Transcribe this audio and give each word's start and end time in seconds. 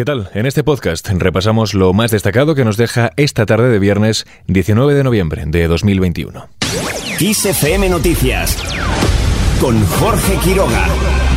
¿Qué 0.00 0.06
tal? 0.06 0.30
En 0.32 0.46
este 0.46 0.64
podcast 0.64 1.06
repasamos 1.10 1.74
lo 1.74 1.92
más 1.92 2.10
destacado 2.10 2.54
que 2.54 2.64
nos 2.64 2.78
deja 2.78 3.10
esta 3.16 3.44
tarde 3.44 3.68
de 3.68 3.78
viernes 3.78 4.24
19 4.46 4.94
de 4.94 5.04
noviembre 5.04 5.44
de 5.44 5.68
2021. 5.68 6.48
XFM 7.18 7.90
Noticias 7.90 8.56
con 9.60 9.84
Jorge 9.84 10.38
Quiroga. 10.42 11.29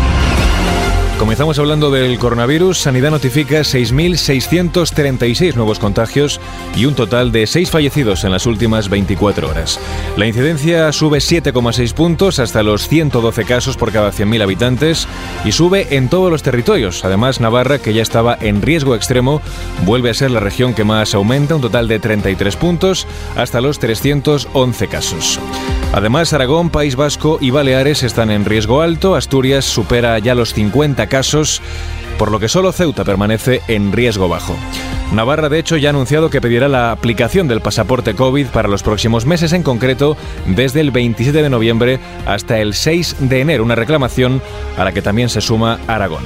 Comenzamos 1.24 1.58
hablando 1.58 1.90
del 1.90 2.20
coronavirus. 2.20 2.80
Sanidad 2.80 3.10
notifica 3.10 3.62
6.636 3.62 5.56
nuevos 5.56 5.80
contagios 5.80 6.42
y 6.76 6.84
un 6.84 6.96
total 6.96 7.32
de 7.32 7.48
6 7.48 7.72
fallecidos 7.72 8.26
en 8.26 8.32
las 8.32 8.46
últimas 8.46 8.90
24 8.90 9.50
horas. 9.50 9.80
La 10.18 10.28
incidencia 10.28 10.92
sube 10.92 11.20
7,6 11.20 11.94
puntos 11.94 12.40
hasta 12.40 12.62
los 12.62 12.90
112 12.90 13.46
casos 13.46 13.78
por 13.78 13.94
cada 13.94 14.12
100.000 14.12 14.44
habitantes 14.44 15.08
y 15.46 15.54
sube 15.54 15.96
en 15.96 16.10
todos 16.10 16.30
los 16.30 16.44
territorios. 16.44 17.06
Además, 17.06 17.40
Navarra, 17.40 17.80
que 17.80 17.94
ya 17.94 18.02
estaba 18.02 18.38
en 18.42 18.62
riesgo 18.62 18.94
extremo, 18.94 19.42
vuelve 19.86 20.10
a 20.10 20.14
ser 20.14 20.30
la 20.30 20.42
región 20.42 20.74
que 20.74 20.84
más 20.84 21.16
aumenta, 21.16 21.56
un 21.56 21.62
total 21.62 21.88
de 21.88 22.00
33 22.00 22.58
puntos 22.58 23.08
hasta 23.38 23.62
los 23.62 23.80
311 23.80 24.90
casos. 24.90 25.40
Además, 25.94 26.34
Aragón, 26.34 26.72
País 26.72 26.96
Vasco 26.96 27.38
y 27.40 27.52
Baleares 27.52 28.02
están 28.02 28.32
en 28.32 28.46
riesgo 28.46 28.82
alto. 28.82 29.16
Asturias 29.16 29.64
supera 29.64 30.18
ya 30.18 30.34
los 30.34 30.52
50 30.54 31.06
casos, 31.14 31.62
por 32.18 32.32
lo 32.32 32.40
que 32.40 32.50
solo 32.50 32.72
Ceuta 32.72 33.04
permanece 33.04 33.62
en 33.68 33.92
riesgo 33.92 34.28
bajo. 34.28 34.56
Navarra, 35.12 35.48
de 35.48 35.60
hecho, 35.60 35.78
ya 35.78 35.90
ha 35.90 35.92
anunciado 35.92 36.32
que 36.32 36.42
pedirá 36.42 36.68
la 36.68 36.92
aplicación 36.92 37.48
del 37.48 37.62
pasaporte 37.62 38.16
COVID 38.16 38.48
para 38.48 38.68
los 38.68 38.82
próximos 38.82 39.28
meses, 39.28 39.54
en 39.54 39.62
concreto 39.62 40.18
desde 40.48 40.82
el 40.82 40.90
27 40.90 41.44
de 41.44 41.50
noviembre 41.52 42.00
hasta 42.26 42.58
el 42.58 42.74
6 42.74 43.18
de 43.20 43.42
enero, 43.42 43.64
una 43.64 43.76
reclamación 43.76 44.42
a 44.76 44.86
la 44.86 44.92
que 44.92 45.04
también 45.04 45.30
se 45.30 45.42
suma 45.42 45.80
Aragón. 45.86 46.24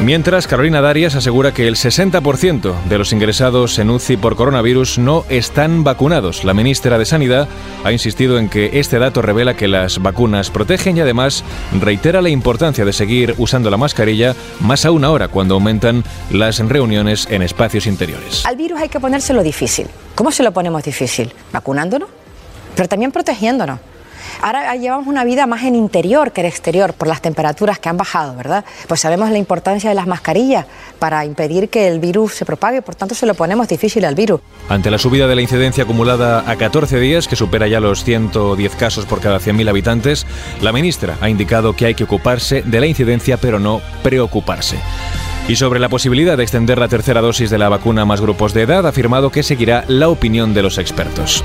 Mientras, 0.00 0.46
Carolina 0.46 0.80
Darias 0.80 1.16
asegura 1.16 1.52
que 1.52 1.66
el 1.66 1.74
60% 1.74 2.82
de 2.84 2.98
los 2.98 3.12
ingresados 3.12 3.80
en 3.80 3.90
UCI 3.90 4.16
por 4.16 4.36
coronavirus 4.36 4.98
no 4.98 5.24
están 5.28 5.82
vacunados. 5.82 6.44
La 6.44 6.54
ministra 6.54 6.98
de 6.98 7.04
Sanidad 7.04 7.48
ha 7.82 7.90
insistido 7.90 8.38
en 8.38 8.48
que 8.48 8.78
este 8.78 9.00
dato 9.00 9.22
revela 9.22 9.54
que 9.54 9.66
las 9.66 10.00
vacunas 10.00 10.50
protegen 10.50 10.96
y 10.96 11.00
además 11.00 11.42
reitera 11.80 12.22
la 12.22 12.28
importancia 12.28 12.84
de 12.84 12.92
seguir 12.92 13.34
usando 13.38 13.70
la 13.70 13.76
mascarilla, 13.76 14.36
más 14.60 14.84
aún 14.84 15.04
ahora 15.04 15.26
cuando 15.26 15.54
aumentan 15.54 16.04
las 16.30 16.60
reuniones 16.60 17.26
en 17.28 17.42
espacios 17.42 17.88
interiores. 17.88 18.46
Al 18.46 18.56
virus 18.56 18.80
hay 18.80 18.88
que 18.88 19.00
ponérselo 19.00 19.42
difícil. 19.42 19.88
¿Cómo 20.14 20.30
se 20.30 20.44
lo 20.44 20.52
ponemos 20.52 20.84
difícil? 20.84 21.32
Vacunándonos, 21.52 22.08
pero 22.76 22.88
también 22.88 23.10
protegiéndonos. 23.10 23.80
Ahora 24.42 24.74
llevamos 24.76 25.06
una 25.06 25.24
vida 25.24 25.46
más 25.46 25.64
en 25.64 25.74
interior 25.74 26.32
que 26.32 26.40
en 26.40 26.46
exterior 26.46 26.94
por 26.94 27.08
las 27.08 27.22
temperaturas 27.22 27.78
que 27.78 27.88
han 27.88 27.96
bajado, 27.96 28.34
¿verdad? 28.34 28.64
Pues 28.86 29.00
sabemos 29.00 29.30
la 29.30 29.38
importancia 29.38 29.88
de 29.88 29.94
las 29.94 30.06
mascarillas 30.06 30.66
para 30.98 31.24
impedir 31.24 31.68
que 31.68 31.88
el 31.88 32.00
virus 32.00 32.34
se 32.34 32.44
propague, 32.44 32.82
por 32.82 32.94
tanto 32.94 33.14
se 33.14 33.26
lo 33.26 33.34
ponemos 33.34 33.68
difícil 33.68 34.04
al 34.04 34.14
virus. 34.14 34.40
Ante 34.68 34.90
la 34.90 34.98
subida 34.98 35.26
de 35.26 35.34
la 35.34 35.42
incidencia 35.42 35.84
acumulada 35.84 36.50
a 36.50 36.56
14 36.56 36.98
días, 37.00 37.28
que 37.28 37.36
supera 37.36 37.68
ya 37.68 37.80
los 37.80 38.04
110 38.04 38.76
casos 38.76 39.06
por 39.06 39.20
cada 39.20 39.38
100.000 39.38 39.68
habitantes, 39.68 40.26
la 40.60 40.72
ministra 40.72 41.16
ha 41.20 41.28
indicado 41.28 41.74
que 41.74 41.86
hay 41.86 41.94
que 41.94 42.04
ocuparse 42.04 42.62
de 42.62 42.80
la 42.80 42.86
incidencia, 42.86 43.36
pero 43.36 43.58
no 43.58 43.80
preocuparse. 44.02 44.78
Y 45.48 45.56
sobre 45.56 45.80
la 45.80 45.88
posibilidad 45.88 46.36
de 46.36 46.42
extender 46.42 46.78
la 46.78 46.88
tercera 46.88 47.22
dosis 47.22 47.48
de 47.48 47.56
la 47.56 47.70
vacuna 47.70 48.02
a 48.02 48.04
más 48.04 48.20
grupos 48.20 48.52
de 48.52 48.62
edad, 48.62 48.84
ha 48.84 48.90
afirmado 48.90 49.30
que 49.30 49.42
seguirá 49.42 49.84
la 49.88 50.08
opinión 50.08 50.52
de 50.52 50.62
los 50.62 50.76
expertos. 50.76 51.42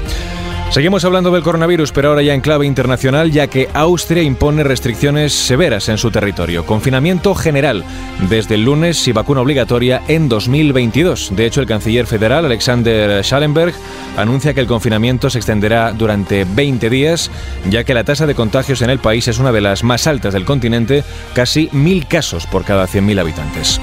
Seguimos 0.73 1.05
hablando 1.05 1.29
del 1.29 1.43
coronavirus, 1.43 1.91
pero 1.91 2.09
ahora 2.09 2.23
ya 2.23 2.33
en 2.33 2.41
clave 2.41 2.66
internacional, 2.66 3.31
ya 3.31 3.45
que 3.45 3.69
Austria 3.75 4.23
impone 4.23 4.63
restricciones 4.63 5.31
severas 5.31 5.88
en 5.88 5.99
su 5.99 6.09
territorio. 6.09 6.65
Confinamiento 6.65 7.35
general 7.35 7.83
desde 8.27 8.55
el 8.55 8.63
lunes 8.63 9.07
y 9.07 9.11
vacuna 9.11 9.41
obligatoria 9.41 10.02
en 10.07 10.27
2022. 10.27 11.35
De 11.35 11.45
hecho, 11.45 11.61
el 11.61 11.67
canciller 11.67 12.07
federal, 12.07 12.45
Alexander 12.45 13.23
Schallenberg, 13.23 13.75
anuncia 14.17 14.55
que 14.55 14.61
el 14.61 14.67
confinamiento 14.67 15.30
se 15.30 15.38
extenderá 15.38 15.91
durante 15.91 16.43
20 16.43 16.89
días, 16.89 17.30
ya 17.69 17.83
que 17.83 17.93
la 17.93 18.03
tasa 18.03 18.25
de 18.25 18.33
contagios 18.33 18.81
en 18.81 18.89
el 18.89 18.98
país 18.98 19.27
es 19.27 19.37
una 19.37 19.52
de 19.52 19.61
las 19.61 19.83
más 19.83 20.08
altas 20.08 20.33
del 20.33 20.43
continente, 20.43 21.03
casi 21.36 21.69
mil 21.71 22.08
casos 22.08 22.48
por 22.48 22.65
cada 22.65 22.87
100.000 22.87 23.19
habitantes. 23.19 23.80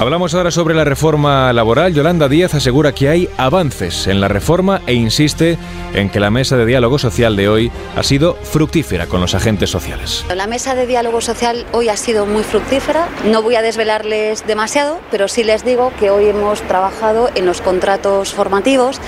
Hablamos 0.00 0.32
ahora 0.32 0.50
sobre 0.50 0.74
la 0.74 0.84
reforma 0.84 1.52
laboral. 1.52 1.92
Yolanda 1.92 2.26
Díaz 2.26 2.54
asegura 2.54 2.94
que 2.94 3.10
hay 3.10 3.28
avances 3.36 4.06
en 4.06 4.18
la 4.18 4.28
reforma 4.28 4.80
e 4.86 4.94
insiste 4.94 5.58
en 5.92 6.08
que 6.08 6.20
la 6.20 6.30
mesa 6.30 6.56
de 6.56 6.64
diálogo 6.64 6.98
social 6.98 7.36
de 7.36 7.50
hoy 7.50 7.70
ha 7.94 8.02
sido 8.02 8.34
fructífera 8.36 9.08
con 9.08 9.20
los 9.20 9.34
agentes 9.34 9.68
sociales. 9.68 10.24
La 10.34 10.46
mesa 10.46 10.74
de 10.74 10.86
diálogo 10.86 11.20
social 11.20 11.66
hoy 11.72 11.90
ha 11.90 11.98
sido 11.98 12.24
muy 12.24 12.44
fructífera. 12.44 13.10
No 13.26 13.42
voy 13.42 13.56
a 13.56 13.62
desvelarles 13.62 14.46
demasiado, 14.46 15.00
pero 15.10 15.28
sí 15.28 15.44
les 15.44 15.66
digo 15.66 15.92
que 16.00 16.08
hoy 16.08 16.28
hemos 16.28 16.62
trabajado 16.62 17.28
en 17.34 17.44
los 17.44 17.60
contratos 17.60 18.32
formativos 18.32 19.02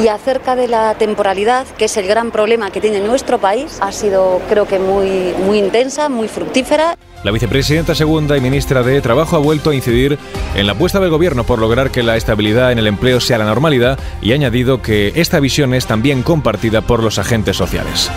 y 0.00 0.06
acerca 0.06 0.54
de 0.54 0.68
la 0.68 0.94
temporalidad, 0.94 1.66
que 1.76 1.86
es 1.86 1.96
el 1.96 2.06
gran 2.06 2.30
problema 2.30 2.70
que 2.70 2.80
tiene 2.80 3.00
nuestro 3.00 3.40
país, 3.40 3.78
ha 3.80 3.90
sido 3.90 4.40
creo 4.48 4.68
que 4.68 4.78
muy, 4.78 5.34
muy 5.44 5.58
intensa, 5.58 6.08
muy 6.08 6.28
fructífera. 6.28 6.96
La 7.24 7.32
vicepresidenta 7.32 7.92
segunda 7.96 8.36
y 8.36 8.40
ministra 8.40 8.84
de 8.84 9.00
Trabajo 9.00 9.34
ha 9.34 9.40
vuelto 9.40 9.70
a 9.70 9.74
incidir 9.74 10.16
en 10.54 10.66
la 10.66 10.72
apuesta 10.72 11.00
del 11.00 11.10
gobierno 11.10 11.44
por 11.44 11.58
lograr 11.58 11.90
que 11.90 12.02
la 12.02 12.16
estabilidad 12.16 12.72
en 12.72 12.78
el 12.78 12.86
empleo 12.86 13.20
sea 13.20 13.38
la 13.38 13.44
normalidad 13.44 13.98
y 14.22 14.32
ha 14.32 14.34
añadido 14.34 14.82
que 14.82 15.12
esta 15.16 15.40
visión 15.40 15.74
es 15.74 15.86
también 15.86 16.22
compartida 16.22 16.80
por 16.80 17.02
los 17.02 17.18
agentes 17.18 17.56
sociales. 17.56 18.10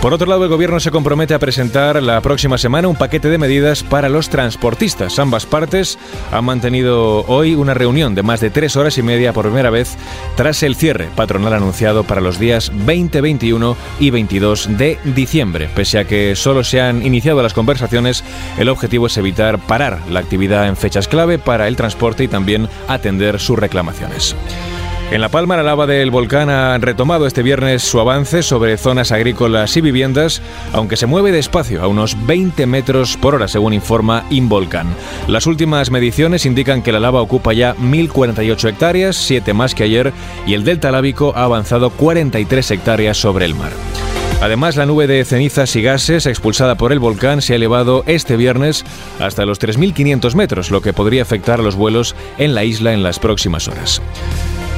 Por 0.00 0.14
otro 0.14 0.26
lado, 0.26 0.44
el 0.44 0.50
Gobierno 0.50 0.80
se 0.80 0.90
compromete 0.90 1.34
a 1.34 1.38
presentar 1.38 2.02
la 2.02 2.22
próxima 2.22 2.56
semana 2.56 2.88
un 2.88 2.96
paquete 2.96 3.28
de 3.28 3.36
medidas 3.36 3.82
para 3.82 4.08
los 4.08 4.30
transportistas. 4.30 5.18
Ambas 5.18 5.44
partes 5.44 5.98
han 6.32 6.46
mantenido 6.46 7.26
hoy 7.26 7.54
una 7.54 7.74
reunión 7.74 8.14
de 8.14 8.22
más 8.22 8.40
de 8.40 8.48
tres 8.48 8.76
horas 8.76 8.96
y 8.96 9.02
media 9.02 9.34
por 9.34 9.44
primera 9.44 9.68
vez 9.68 9.98
tras 10.36 10.62
el 10.62 10.74
cierre 10.74 11.10
patronal 11.14 11.52
anunciado 11.52 12.04
para 12.04 12.22
los 12.22 12.38
días 12.38 12.72
20, 12.86 13.20
21 13.20 13.76
y 13.98 14.08
22 14.08 14.78
de 14.78 14.98
diciembre. 15.04 15.68
Pese 15.74 15.98
a 15.98 16.06
que 16.06 16.34
solo 16.34 16.64
se 16.64 16.80
han 16.80 17.04
iniciado 17.04 17.42
las 17.42 17.52
conversaciones, 17.52 18.24
el 18.58 18.70
objetivo 18.70 19.06
es 19.06 19.18
evitar 19.18 19.58
parar 19.58 19.98
la 20.10 20.20
actividad 20.20 20.66
en 20.66 20.78
fechas 20.78 21.08
clave 21.08 21.38
para 21.38 21.68
el 21.68 21.76
transporte 21.76 22.24
y 22.24 22.28
también 22.28 22.70
atender 22.88 23.38
sus 23.38 23.58
reclamaciones. 23.58 24.34
En 25.10 25.20
La 25.20 25.28
Palma, 25.28 25.56
la 25.56 25.64
lava 25.64 25.88
del 25.88 26.12
volcán 26.12 26.50
ha 26.50 26.78
retomado 26.78 27.26
este 27.26 27.42
viernes 27.42 27.82
su 27.82 27.98
avance 27.98 28.44
sobre 28.44 28.76
zonas 28.76 29.10
agrícolas 29.10 29.76
y 29.76 29.80
viviendas, 29.80 30.40
aunque 30.72 30.96
se 30.96 31.06
mueve 31.06 31.32
despacio, 31.32 31.82
a 31.82 31.88
unos 31.88 32.16
20 32.28 32.64
metros 32.66 33.16
por 33.16 33.34
hora, 33.34 33.48
según 33.48 33.72
informa 33.72 34.24
Involcan. 34.30 34.86
Las 35.26 35.48
últimas 35.48 35.90
mediciones 35.90 36.46
indican 36.46 36.80
que 36.82 36.92
la 36.92 37.00
lava 37.00 37.22
ocupa 37.22 37.52
ya 37.52 37.74
1.048 37.74 38.68
hectáreas, 38.68 39.16
7 39.16 39.52
más 39.52 39.74
que 39.74 39.82
ayer, 39.82 40.12
y 40.46 40.54
el 40.54 40.62
delta 40.62 40.92
lábico 40.92 41.32
ha 41.34 41.42
avanzado 41.42 41.90
43 41.90 42.70
hectáreas 42.70 43.16
sobre 43.16 43.46
el 43.46 43.56
mar. 43.56 43.72
Además, 44.40 44.76
la 44.76 44.86
nube 44.86 45.08
de 45.08 45.24
cenizas 45.24 45.74
y 45.74 45.82
gases 45.82 46.26
expulsada 46.26 46.76
por 46.76 46.92
el 46.92 47.00
volcán 47.00 47.42
se 47.42 47.54
ha 47.54 47.56
elevado 47.56 48.04
este 48.06 48.36
viernes 48.36 48.84
hasta 49.18 49.44
los 49.44 49.60
3.500 49.60 50.36
metros, 50.36 50.70
lo 50.70 50.82
que 50.82 50.92
podría 50.92 51.22
afectar 51.22 51.58
a 51.58 51.64
los 51.64 51.74
vuelos 51.74 52.14
en 52.38 52.54
la 52.54 52.62
isla 52.62 52.92
en 52.92 53.02
las 53.02 53.18
próximas 53.18 53.66
horas. 53.66 54.00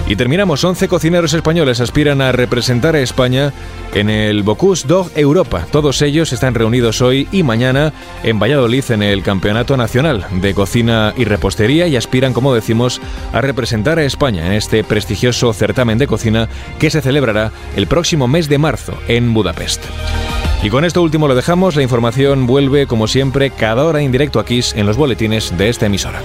Y 0.06 0.16
terminamos, 0.16 0.62
11 0.62 0.88
cocineros 0.88 1.32
españoles 1.32 1.80
aspiran 1.80 2.20
a 2.20 2.32
representar 2.32 2.96
a 2.96 3.00
España 3.00 3.52
en 3.94 4.10
el 4.10 4.42
Bocuse 4.42 4.86
d'Or 4.86 5.10
Europa. 5.14 5.66
Todos 5.70 6.02
ellos 6.02 6.32
están 6.32 6.54
reunidos 6.54 7.00
hoy 7.00 7.28
y 7.32 7.42
mañana 7.42 7.92
en 8.22 8.38
Valladolid 8.38 8.84
en 8.90 9.02
el 9.02 9.22
Campeonato 9.22 9.76
Nacional 9.76 10.26
de 10.30 10.54
Cocina 10.54 11.14
y 11.16 11.24
Repostería 11.24 11.86
y 11.86 11.96
aspiran, 11.96 12.32
como 12.32 12.54
decimos, 12.54 13.00
a 13.32 13.40
representar 13.40 13.98
a 13.98 14.04
España 14.04 14.46
en 14.46 14.52
este 14.52 14.84
prestigioso 14.84 15.52
certamen 15.52 15.98
de 15.98 16.06
cocina 16.06 16.48
que 16.78 16.90
se 16.90 17.00
celebrará 17.00 17.52
el 17.76 17.86
próximo 17.86 18.28
mes 18.28 18.48
de 18.48 18.58
marzo 18.58 18.94
en 19.08 19.32
Budapest. 19.32 19.82
Y 20.62 20.70
con 20.70 20.84
esto 20.84 21.02
último 21.02 21.26
lo 21.26 21.34
dejamos, 21.34 21.74
la 21.74 21.82
información 21.82 22.46
vuelve 22.46 22.86
como 22.86 23.08
siempre 23.08 23.50
cada 23.50 23.84
hora 23.84 24.00
en 24.00 24.12
directo 24.12 24.38
aquí 24.40 24.60
en 24.74 24.86
los 24.86 24.96
boletines 24.96 25.56
de 25.56 25.68
esta 25.68 25.86
emisora. 25.86 26.22